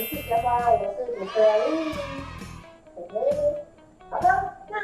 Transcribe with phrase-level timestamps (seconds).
[0.00, 1.92] 团去结婚，我是主持人丽。
[2.96, 3.20] 嘿嘿，
[4.08, 4.28] 好的，
[4.70, 4.74] 那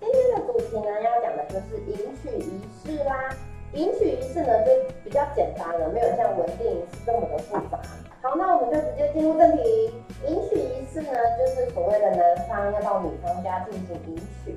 [0.00, 3.36] 今天的主题呢，要讲的就是迎娶仪式啦。
[3.74, 4.72] 迎娶仪式呢，就
[5.04, 7.78] 比较简单了，没有像文定仪式这么的复杂。
[8.22, 9.92] 好，那我们就直接进入正题。
[10.26, 14.56] 迎娶仪式呢，就是所谓的男方要到女方家进行迎娶。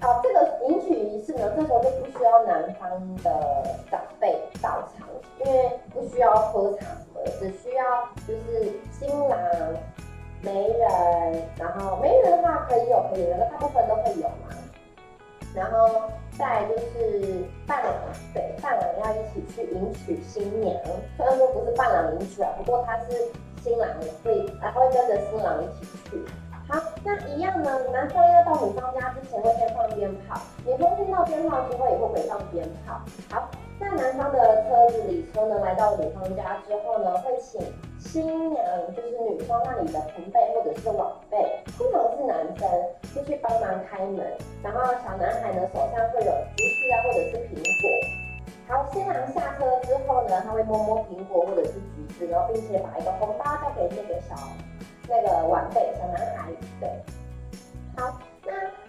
[0.00, 2.88] 好，这个迎娶仪式呢，这时候就不需要男方
[3.24, 5.08] 的长辈到场，
[5.44, 6.86] 因为不需要喝茶，
[7.38, 9.38] 只需要就是新郎、
[10.42, 14.48] 媒人，然后媒人的话可以有，可以有，那大部分都会有嘛。
[15.52, 16.02] 然后
[16.38, 17.92] 再就是伴郎，
[18.32, 20.80] 对，伴郎要一起去迎娶新娘，
[21.16, 23.28] 虽然说不是伴郎迎娶啊，不过他是
[23.60, 26.24] 新郎也会，他会跟着新郎一起去。
[26.68, 33.00] 好，那一样呢，男方要到女方家之前会先放鞭炮，女方听到鞭炮之后也会回放鞭炮。
[33.28, 37.58] 好，在男方的车子里车呢来到女方家之后呢，会请
[37.98, 38.62] 新娘，
[38.94, 41.38] 就是女方那里的同辈或者是晚辈，
[41.78, 42.68] 通常是男生，
[43.14, 44.22] 就去帮忙开门。
[44.62, 47.88] 然后小男孩呢手上会有橘子啊或者是苹果。
[48.68, 54.36] 好，新郎下车之后呢，他会摸摸苹果或者是橘子，然后并且把一个红包交给那个小。
[55.12, 56.88] 那个晚辈小男孩，对，
[57.96, 58.16] 好，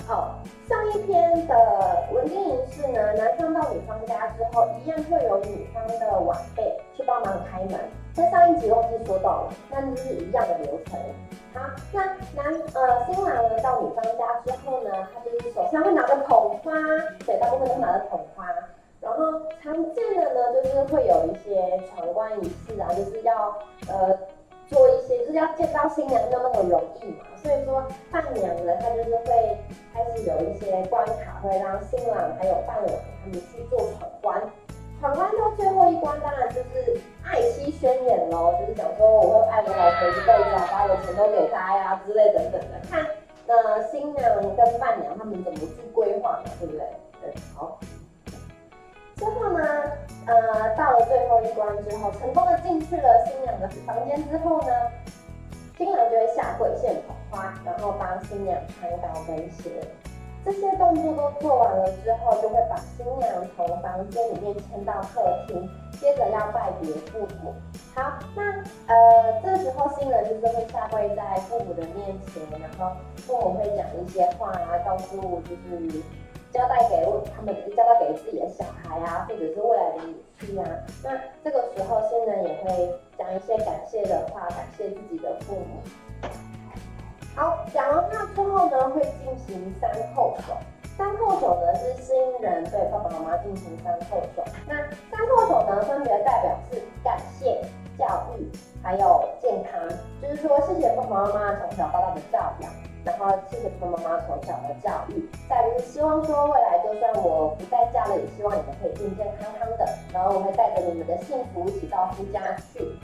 [0.07, 0.35] 那哦，
[0.67, 7.79] 上一篇的文经仪式呢，男方到女方家之后，一样会有女方的晚辈去帮忙开门。
[8.13, 10.99] 在上一集忘记说到了，那就是一样的流程。
[11.53, 11.61] 好，
[11.93, 12.03] 那
[12.35, 16.71] 男呃新郎呢到女方家之后呢，他就是手上会拿着捧花，
[17.25, 18.45] 对，大部分都拿着捧花。
[18.99, 23.55] 然后常见的呢，就是会有一些闯关仪式啊，就是要
[23.87, 24.17] 呃。
[24.71, 29.57] 做一些就是要见到新娘没有那么容易嘛，所以说伴娘呢，她就是会
[29.93, 32.87] 开始有一些关卡，会让新郎还有伴郎
[33.21, 34.41] 他们去做闯关。
[35.01, 42.79] 闯关到最后一关，当然就是爱妻宣言喽，就是讲说我会爱我老婆一辈子，把我的钱都给她呀之类等等的。
[42.89, 43.05] 看
[43.47, 46.85] 呃新娘跟伴娘他们怎么去规划嘛，对不对？
[47.21, 47.77] 对，好。
[49.21, 49.63] 之后呢，
[50.25, 54.73] 呃，到了最后一关之后，成功的进去了新娘的房间之后呢，
[55.77, 59.69] 新郎就会下跪献捧花，然后帮新娘穿高跟鞋。
[60.43, 67.53] 这些动作都做完了之后，就会把新娘从房间里面牵到客厅，接着要拜别父母。
[67.93, 68.41] 好，那
[68.87, 76.01] 呃，这时候新人就是会下跪在父母的面前，然后父母会讲一些话啊，告诉就是。
[76.51, 80.67] 交代给他们，交代给自己的小孩啊，或者是未来的女婿啊。
[81.03, 85.81] 那这个时候，新人也会讲一些感谢的话，感谢自己的父母。
[87.35, 90.57] 好，讲完话之后呢，会进行三叩首。
[90.97, 94.43] 三叩首呢，是新人对爸爸妈妈进行三叩首。
[94.67, 94.75] 那
[95.09, 97.61] 三叩首呢，分别代表是感谢、
[97.97, 98.51] 教育，
[98.83, 99.81] 还有健康，
[100.21, 102.71] 就是说谢谢爸爸妈妈从小到大的教养。
[103.03, 109.85] 然后谢谢爸爸妈妈从小的教育，再就是希望说未来就算我不在家了，也希望你们可以健健康康的。
[110.13, 112.39] 然后我会带着你们的幸福一起到夫家
[112.71, 112.95] 去。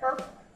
[0.00, 0.06] 好，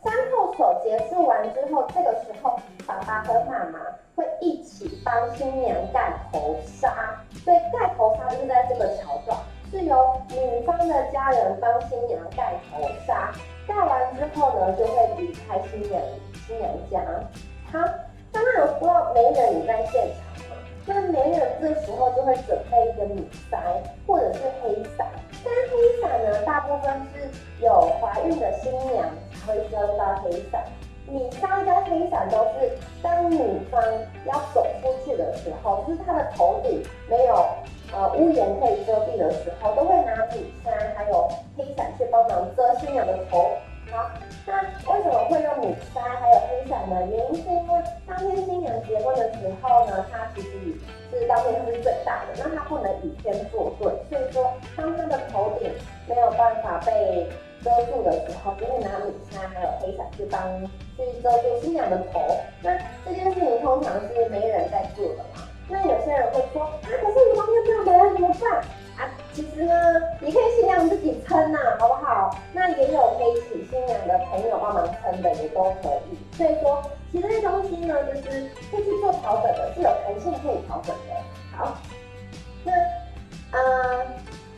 [0.04, 3.81] 三叩首结束完之后，这个时候爸爸和妈妈
[4.14, 7.20] 会一起帮新娘盖头纱。
[7.44, 9.37] 所以盖头纱就是在这个桥段，
[9.72, 13.32] 是由女方的家人帮新娘盖头纱。
[13.66, 16.00] 盖完之后呢，就会离开新娘
[16.47, 17.00] 新娘家。
[17.72, 17.81] 好。
[18.33, 20.57] 刚刚有说到媒人也在现场嘛？
[20.87, 23.59] 那媒人这时候就会准备一个米塞
[24.07, 25.07] 或者是黑伞。
[25.45, 27.29] 但是黑伞呢，大部分是
[27.65, 30.65] 有怀孕的新娘才会用到黑伞。
[31.07, 32.71] 米塞跟黑伞都是
[33.03, 33.37] 当女
[33.71, 33.83] 方
[34.27, 37.35] 要走出去的时候，就是她的头顶没有
[37.93, 43.51] 呃屋檐可以遮蔽的时候，都会拿米塞还有黑伞去帮忙遮新娘的头。
[43.91, 44.09] 好，
[44.47, 44.62] 那
[44.93, 46.01] 为什么会用米塞
[46.91, 47.06] 还有黑伞呢？
[47.06, 50.51] 原因是因为当天新娘结婚的时候呢，她其实
[51.11, 55.71] 是当天是最大的，那她不能与天作对，所以说当她的头顶
[56.09, 57.29] 没有办法被
[57.62, 60.41] 遮住的时候，就会拿米塞还有黑伞去帮
[60.97, 62.20] 去遮住新娘的头。
[62.62, 65.47] 那这件事情通常是没人在做的嘛？
[65.69, 68.64] 那有些人会说，啊，可是你旁边没有媒人怎么办？
[69.40, 69.75] 其实呢，
[70.20, 72.37] 你可以新娘自己撑呐，好不好？
[72.52, 76.37] 那也有可以请新娘的朋友帮忙撑的，也都可以。
[76.37, 81.56] 所以说，其实这东西呢，就是可以去做调整的，是有弹性可以调整的。
[81.56, 81.78] 好，
[82.64, 82.72] 那
[83.52, 84.06] 呃，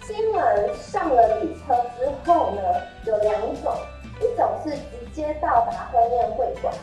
[0.02, 2.60] 新人上了礼车之后呢，
[3.04, 3.72] 有两种，
[4.20, 6.74] 一种是直接到达婚宴会馆，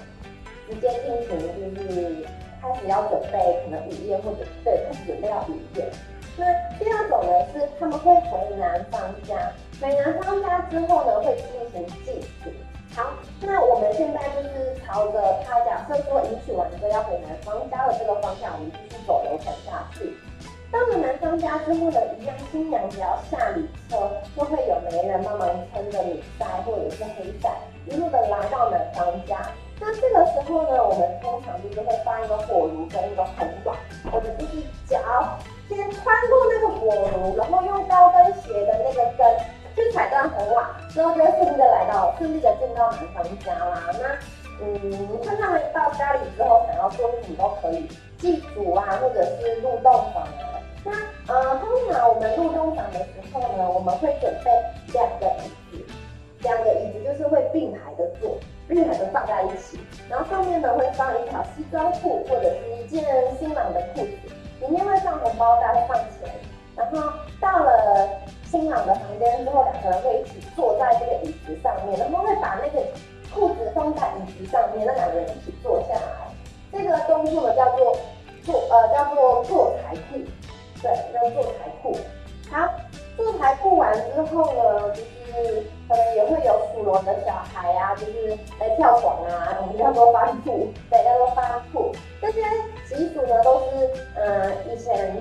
[0.69, 2.25] 直接进行就是
[2.61, 5.85] 开始要准备可能午宴或者对开始准备要午宴。
[6.39, 6.45] 那
[6.80, 9.36] 第二种呢，是他们会回男方家，
[9.81, 12.50] 回男方家之后呢，会进行祭祖。
[12.95, 20.15] 好，那我们现在就是朝着他假设说迎娶完之后要回男方家的这个方向，我们继续走流程下去。
[20.71, 27.51] 到了男方家之后呢，一样新娘只要下礼车，就会有媒人帮忙撑着礼塞或者是黑伞，
[27.85, 29.38] 一路的来到男方家。
[29.80, 33.75] 那这个时候呢，我们通常就是会放一个火炉跟一个红瓦，
[34.12, 35.00] 我们就是脚
[35.75, 39.38] 先穿过那个火炉，然后用高跟鞋的那个跟
[39.75, 43.83] 去踩断红瓦，之后就顺利的来到顺利的进到男方家啦。
[43.94, 44.10] 那
[44.62, 47.88] 嗯，看他们到家里之后想要做什么都可以，
[48.18, 50.60] 祭祖啊，或者是入洞房啊。
[50.83, 50.92] 那
[51.33, 54.51] 呃，通常我们入洞房的时候呢，我们会准备
[54.92, 55.27] 两个
[55.71, 55.94] 椅子，
[56.39, 58.38] 两个椅子就是会并排的坐。
[58.68, 63.04] 并排的放在一起，然后上面呢会放一条西装裤或者是一件
[63.39, 64.12] 新郎的裤子，
[65.39, 66.30] 包袋，会放钱。
[66.75, 68.07] 然后到了
[68.45, 72.86] 新郎的房间之后，两个人会一起坐在这个椅子上面，然后会把那个
[73.33, 76.30] 裤子放在椅子上面，那两个人一起坐下来。
[76.71, 77.97] 这个动作呢叫做
[78.44, 80.19] 坐呃叫做坐台裤，
[80.81, 81.97] 对，叫做坐台裤。
[82.51, 82.68] 好，
[83.18, 91.92] 坐台裤完之后呢，就是可能也会有属龙的小孩啊，就是来跳床啊，我们叫做翻裤，对，叫做翻裤。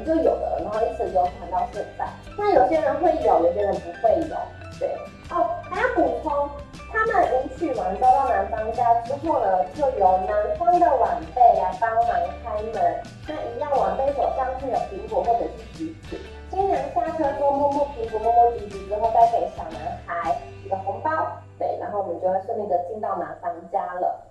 [0.08, 2.08] 就有的，然后一直流传到现在。
[2.38, 4.37] 那有些人会有，有些人不会有，
[4.81, 4.96] 对。
[5.28, 6.49] 哦，还要补充，
[6.90, 12.06] 他们迎娶完招到男方家之后呢，就由男方的晚辈来帮忙
[12.43, 13.02] 开门。
[13.28, 16.16] 那一样，晚辈手上会有苹果或者是橘子。
[16.49, 20.34] 新娘下车后摸摸苹果，摸摸橘子之后，再给小男孩
[20.64, 21.11] 一个红包，
[21.58, 24.25] 对，然后我们就会顺利的进到男方家了。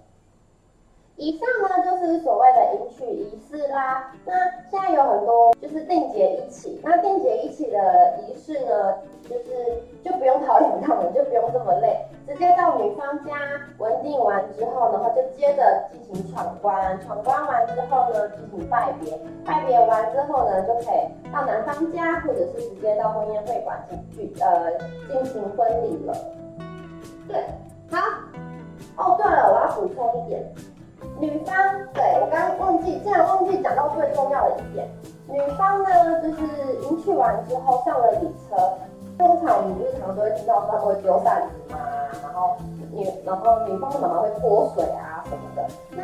[1.17, 4.13] 以上呢就是所谓的迎娶仪式啦。
[4.23, 4.33] 那
[4.69, 8.93] 现在有很多就是定结一起，那定结一起的仪式呢，
[9.27, 11.97] 就是就不用跑两趟了，就不用这么累，
[12.27, 13.33] 直接到女方家
[13.79, 23.75] 稳定完之后，然后就接着进行闯关，闯关完之后呢，进行拜别，拜别完之后呢，就可以到男方家，或者是直接到婚宴会馆
[24.15, 24.71] 去呃
[25.09, 26.13] 进行婚礼了。
[27.27, 27.43] 对，
[27.89, 27.97] 好。
[28.97, 30.43] 哦，对了，我要补充一点。
[31.19, 31.55] 女方，
[31.93, 34.87] 对我刚刚忘记，竟然忘记讲到最重要的一点。
[35.27, 36.41] 女方呢，就是
[36.83, 38.55] 迎娶完之后上了礼车，
[39.17, 41.79] 通常我们日常都会听到他们会丢扇子嘛，
[42.23, 42.55] 然后
[42.91, 45.67] 女，然后女方的妈妈会泼水啊什么的。
[45.91, 46.03] 那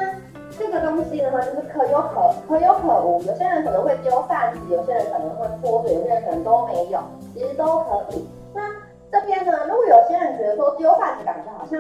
[0.57, 6.99] 这个东西呢，就是可有可可有可无，有些人可能会丢扇子，有些人可能会泼水，有些人可能都没有，
[7.33, 8.27] 其实都可以。
[8.53, 8.61] 那
[9.11, 11.79] 这边呢，如果有些人觉得说丢扇子感觉好像。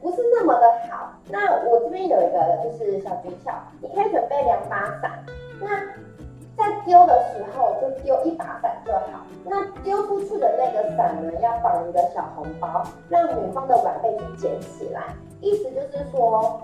[0.00, 5.24] 不是那么的好，那我这边有一个就是小诀窍，你可以准备两把伞，
[5.60, 5.68] 那
[6.56, 15.02] 在丢的时候就丢一把伞就好，那丢出去的那个伞呢，要绑一个小红包，让女方的晚辈去捡起来，
[15.40, 16.60] 意思就是说，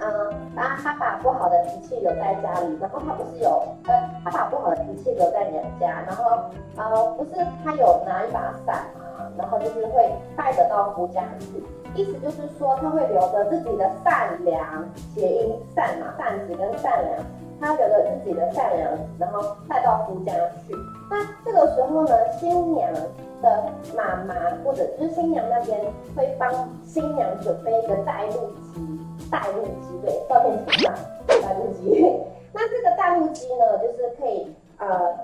[0.00, 7.30] 嗯，他他把不好的脾气留在家里，然后他不是有，呃，他把不好的脾气留在娘家，然后，呃，不是
[7.64, 9.01] 他有拿一把伞吗，
[9.36, 11.62] 然后就是会带得到夫家去。
[11.94, 14.58] 意思就是说，他会留着自己的善良，
[15.14, 17.18] 谐音善嘛，善子跟善良，
[17.60, 20.32] 他留着自己的善良，然后带到夫家
[20.66, 20.74] 去。
[21.10, 22.90] 那这个时候呢，新娘
[23.42, 23.64] 的
[23.94, 24.34] 妈妈
[24.64, 25.78] 或者就是新娘那边
[26.16, 26.50] 会帮
[26.82, 28.32] 新娘准备一个带路
[28.72, 28.98] 机，
[29.30, 30.94] 带路机对，照片请上
[31.26, 32.20] 带路机。
[32.54, 35.14] 那这个带路机呢，就是可以呃。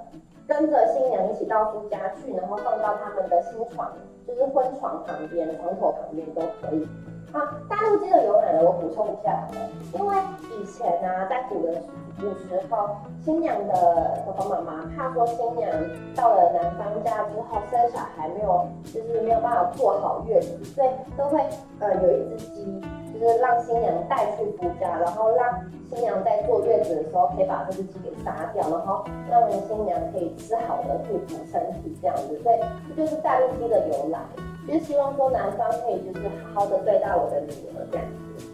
[0.49, 3.93] 跟着新娘一起到夫家去，然后放到他们的新床，
[4.29, 6.87] 就是婚床旁边、床头旁边都可以。
[7.33, 9.49] 啊，大陆鸡的由来呢，我补充一下了。
[9.95, 10.17] 因为
[10.61, 11.73] 以前呢，在古的
[12.19, 12.89] 古时候，
[13.25, 15.71] 新娘的爸爸妈妈怕说新娘
[16.15, 21.41] 到了男方家之后生小孩没有，就是没有办法做好月子，所以都会
[21.81, 22.83] 呃有一只鸡。
[23.19, 25.61] 就是让新娘带去夫家，然后让
[25.91, 34.21] 新娘在坐月子的时候可以把这只鸡给杀掉，然后让新娘可以吃好的去补身体这样子，所以这就是带路鸡的由来，
[34.67, 38.47] 就是希望说男方可以就是好好的对待我的女儿这样子。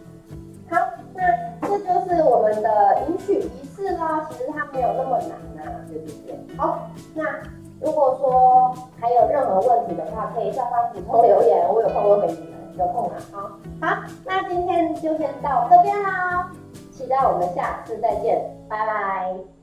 [0.69, 0.77] 好，
[1.13, 1.21] 那
[1.67, 6.57] 这就是我们的迎娶仪式啦，其实它没有那么难呐，对不对？
[6.57, 7.23] 好，那
[7.85, 12.55] 如果说还有任何问题的话，可以下方补充留言，我有空会回你们。
[12.77, 16.51] 有空啊，好，好，那今天就先到这边啦，
[16.91, 19.54] 期待我们下次再见，拜拜。